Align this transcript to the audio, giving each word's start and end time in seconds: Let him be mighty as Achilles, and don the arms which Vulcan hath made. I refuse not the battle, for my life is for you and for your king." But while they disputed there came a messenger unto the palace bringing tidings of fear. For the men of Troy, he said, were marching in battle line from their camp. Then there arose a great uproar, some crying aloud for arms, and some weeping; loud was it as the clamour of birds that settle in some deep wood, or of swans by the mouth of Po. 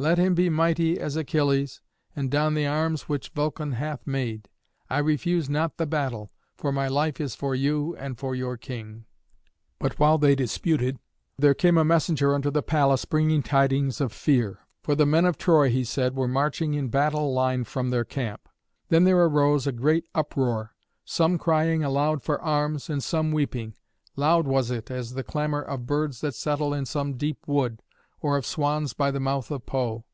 Let 0.00 0.16
him 0.16 0.34
be 0.34 0.48
mighty 0.48 0.98
as 0.98 1.14
Achilles, 1.14 1.82
and 2.16 2.30
don 2.30 2.54
the 2.54 2.66
arms 2.66 3.02
which 3.02 3.28
Vulcan 3.36 3.72
hath 3.72 4.06
made. 4.06 4.48
I 4.88 4.98
refuse 4.98 5.50
not 5.50 5.76
the 5.76 5.84
battle, 5.84 6.32
for 6.56 6.72
my 6.72 6.88
life 6.88 7.20
is 7.20 7.34
for 7.34 7.54
you 7.54 7.94
and 7.96 8.18
for 8.18 8.34
your 8.34 8.56
king." 8.56 9.04
But 9.78 9.98
while 9.98 10.16
they 10.16 10.34
disputed 10.34 10.98
there 11.38 11.52
came 11.52 11.76
a 11.76 11.84
messenger 11.84 12.34
unto 12.34 12.50
the 12.50 12.62
palace 12.62 13.04
bringing 13.04 13.42
tidings 13.42 14.00
of 14.00 14.10
fear. 14.10 14.60
For 14.82 14.94
the 14.94 15.04
men 15.04 15.26
of 15.26 15.36
Troy, 15.36 15.68
he 15.68 15.84
said, 15.84 16.14
were 16.16 16.26
marching 16.26 16.72
in 16.72 16.88
battle 16.88 17.34
line 17.34 17.64
from 17.64 17.90
their 17.90 18.06
camp. 18.06 18.48
Then 18.88 19.04
there 19.04 19.22
arose 19.22 19.66
a 19.66 19.70
great 19.70 20.06
uproar, 20.14 20.72
some 21.04 21.36
crying 21.36 21.84
aloud 21.84 22.22
for 22.22 22.40
arms, 22.40 22.88
and 22.88 23.02
some 23.04 23.32
weeping; 23.32 23.74
loud 24.16 24.46
was 24.46 24.70
it 24.70 24.90
as 24.90 25.12
the 25.12 25.22
clamour 25.22 25.60
of 25.60 25.84
birds 25.84 26.22
that 26.22 26.34
settle 26.34 26.72
in 26.72 26.86
some 26.86 27.18
deep 27.18 27.46
wood, 27.46 27.82
or 28.22 28.36
of 28.36 28.44
swans 28.44 28.92
by 28.92 29.10
the 29.10 29.18
mouth 29.18 29.50
of 29.50 29.64
Po. 29.64 30.04